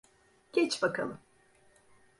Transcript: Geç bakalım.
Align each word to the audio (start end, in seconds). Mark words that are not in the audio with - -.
Geç 0.53 0.81
bakalım. 0.83 1.19